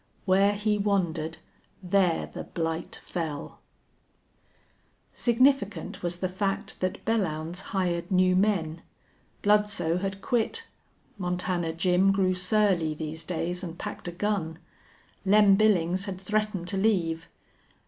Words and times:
Where 0.25 0.53
he 0.53 0.79
wandered 0.79 1.37
there 1.83 2.25
the 2.25 2.45
blight 2.45 2.99
fell! 3.03 3.61
Significant 5.13 6.01
was 6.01 6.15
the 6.17 6.27
fact 6.27 6.79
that 6.79 7.05
Belllounds 7.05 7.61
hired 7.61 8.09
new 8.09 8.35
men. 8.35 8.81
Bludsoe 9.43 9.99
had 9.99 10.19
quit. 10.19 10.65
Montana 11.19 11.71
Jim 11.71 12.11
grew 12.11 12.33
surly 12.33 12.95
these 12.95 13.23
days 13.23 13.63
and 13.63 13.77
packed 13.77 14.07
a 14.07 14.11
gun. 14.11 14.57
Lem 15.23 15.53
Billings 15.55 16.05
had 16.05 16.19
threatened 16.19 16.67
to 16.69 16.77
leave. 16.77 17.27